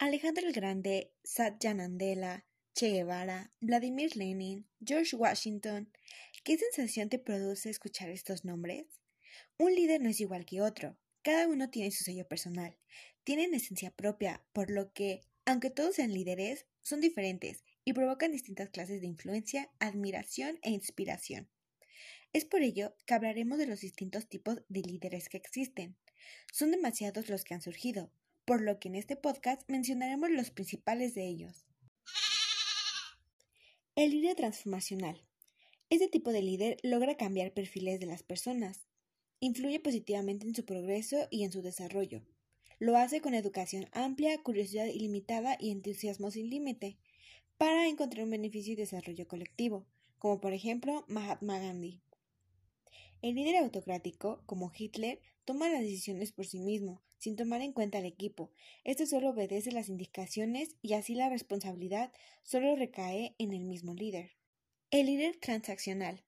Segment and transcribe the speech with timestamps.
[0.00, 1.74] Alejandro el Grande, Satya
[2.74, 5.92] Che Guevara, Vladimir Lenin, George Washington.
[6.44, 8.86] ¿Qué sensación te produce escuchar estos nombres?
[9.58, 10.96] Un líder no es igual que otro.
[11.22, 12.78] Cada uno tiene su sello personal.
[13.24, 18.70] Tienen esencia propia, por lo que, aunque todos sean líderes, son diferentes y provocan distintas
[18.70, 21.50] clases de influencia, admiración e inspiración.
[22.32, 25.96] Es por ello que hablaremos de los distintos tipos de líderes que existen.
[26.52, 28.10] Son demasiados los que han surgido,
[28.44, 31.66] por lo que en este podcast mencionaremos los principales de ellos.
[33.96, 35.24] El líder transformacional.
[35.90, 38.86] Este tipo de líder logra cambiar perfiles de las personas,
[39.40, 42.22] influye positivamente en su progreso y en su desarrollo.
[42.78, 46.98] Lo hace con educación amplia, curiosidad ilimitada y entusiasmo sin límite,
[47.56, 49.86] para encontrar un beneficio y desarrollo colectivo,
[50.18, 52.02] como por ejemplo Mahatma Gandhi.
[53.20, 57.98] El líder autocrático, como Hitler, toma las decisiones por sí mismo, sin tomar en cuenta
[57.98, 58.52] al equipo.
[58.84, 62.12] Este solo obedece las indicaciones y así la responsabilidad
[62.44, 64.32] solo recae en el mismo líder.
[64.90, 66.22] El líder transaccional.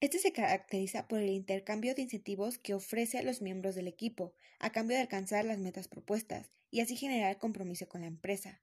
[0.00, 4.32] Este se caracteriza por el intercambio de incentivos que ofrece a los miembros del equipo,
[4.58, 8.62] a cambio de alcanzar las metas propuestas, y así generar compromiso con la empresa.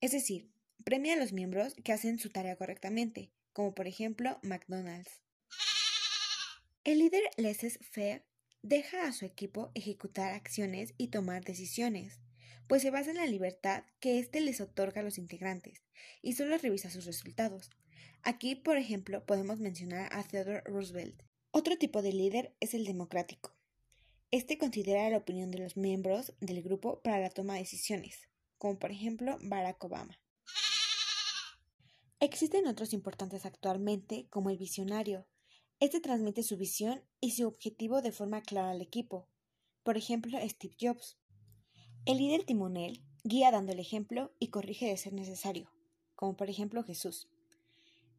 [0.00, 0.50] Es decir,
[0.84, 5.22] premia a los miembros que hacen su tarea correctamente, como por ejemplo McDonald's.
[6.88, 8.24] El líder laissez-faire
[8.62, 12.18] deja a su equipo ejecutar acciones y tomar decisiones,
[12.66, 15.84] pues se basa en la libertad que éste les otorga a los integrantes
[16.22, 17.68] y solo revisa sus resultados.
[18.22, 21.22] Aquí, por ejemplo, podemos mencionar a Theodore Roosevelt.
[21.50, 23.54] Otro tipo de líder es el democrático.
[24.30, 28.78] Este considera la opinión de los miembros del grupo para la toma de decisiones, como
[28.78, 30.18] por ejemplo Barack Obama.
[32.18, 35.26] Existen otros importantes actualmente, como el visionario,
[35.80, 39.28] este transmite su visión y su objetivo de forma clara al equipo.
[39.84, 41.16] Por ejemplo, Steve Jobs.
[42.04, 45.70] El líder timonel guía dando el ejemplo y corrige de ser necesario,
[46.16, 47.28] como por ejemplo Jesús.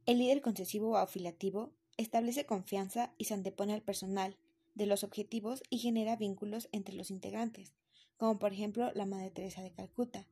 [0.06, 4.38] El líder concesivo o afiliativo establece confianza y se antepone al personal,
[4.76, 7.74] de los objetivos y genera vínculos entre los integrantes,
[8.18, 10.26] como por ejemplo la Madre Teresa de Calcuta,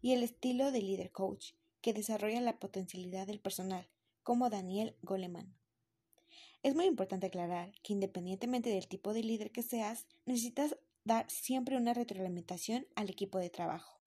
[0.00, 1.52] y el estilo de líder coach,
[1.82, 3.86] que desarrolla la potencialidad del personal,
[4.22, 5.59] como Daniel Goleman.
[6.62, 11.76] Es muy importante aclarar que independientemente del tipo de líder que seas, necesitas dar siempre
[11.76, 14.00] una retroalimentación al equipo de trabajo.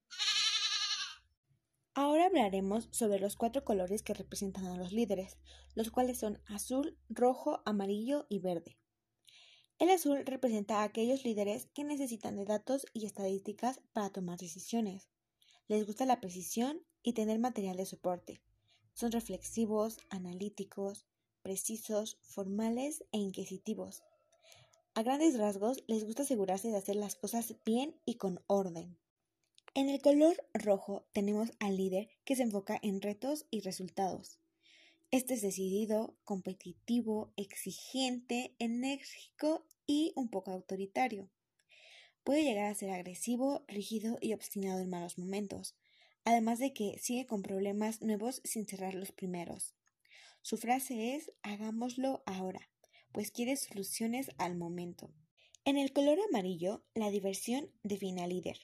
[1.96, 5.38] Ahora hablaremos sobre los cuatro colores que representan a los líderes,
[5.74, 8.78] los cuales son azul, rojo, amarillo y verde.
[9.78, 15.08] El azul representa a aquellos líderes que necesitan de datos y estadísticas para tomar decisiones.
[15.66, 18.40] Les gusta la precisión y tener material de soporte.
[18.92, 21.06] Son reflexivos, analíticos,
[21.44, 24.02] precisos, formales e inquisitivos.
[24.94, 28.96] A grandes rasgos les gusta asegurarse de hacer las cosas bien y con orden.
[29.74, 34.38] En el color rojo tenemos al líder que se enfoca en retos y resultados.
[35.10, 41.28] Este es decidido, competitivo, exigente, enérgico y un poco autoritario.
[42.24, 45.76] Puede llegar a ser agresivo, rígido y obstinado en malos momentos,
[46.24, 49.74] además de que sigue con problemas nuevos sin cerrar los primeros.
[50.44, 52.68] Su frase es hagámoslo ahora,
[53.12, 55.10] pues quiere soluciones al momento.
[55.64, 58.58] En el color amarillo, la diversión define al líder.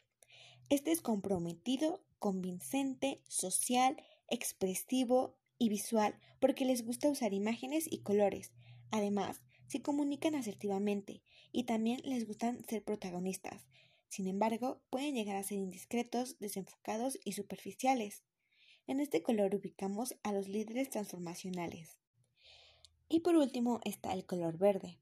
[0.68, 3.96] Este es comprometido, convincente, social,
[4.28, 8.52] expresivo y visual porque les gusta usar imágenes y colores.
[8.90, 13.66] Además, se comunican asertivamente y también les gustan ser protagonistas.
[14.10, 18.22] Sin embargo, pueden llegar a ser indiscretos, desenfocados y superficiales.
[18.90, 22.00] En este color ubicamos a los líderes transformacionales.
[23.08, 24.98] Y por último está el color verde,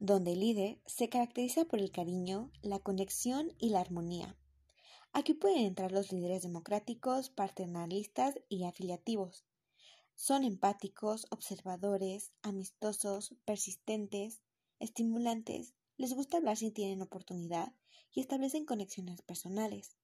[0.00, 4.38] donde el líder se caracteriza por el cariño, la conexión y la armonía.
[5.12, 9.44] Aquí pueden entrar los líderes democráticos, paternalistas y afiliativos.
[10.14, 14.40] Son empáticos, observadores, amistosos, persistentes,
[14.78, 17.74] estimulantes, les gusta hablar si tienen oportunidad
[18.14, 19.97] y establecen conexiones personales.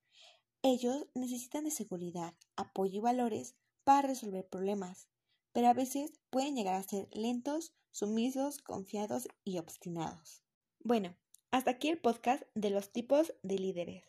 [0.66, 5.08] Ellos necesitan de seguridad, apoyo y valores para resolver problemas,
[5.52, 10.42] pero a veces pueden llegar a ser lentos, sumisos, confiados y obstinados.
[10.80, 11.14] Bueno,
[11.50, 14.04] hasta aquí el podcast de los tipos de líderes.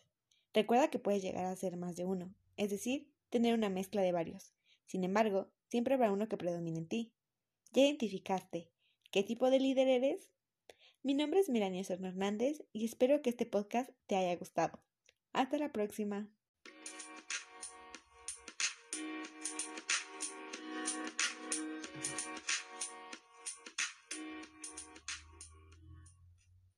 [0.54, 4.12] Recuerda que puedes llegar a ser más de uno, es decir, tener una mezcla de
[4.12, 4.54] varios.
[4.86, 7.12] Sin embargo, siempre habrá uno que predomine en ti.
[7.74, 8.70] ¿Ya identificaste
[9.10, 10.30] qué tipo de líder eres?
[11.02, 14.80] Mi nombre es Mirania Hernández y espero que este podcast te haya gustado.
[15.34, 16.30] Hasta la próxima.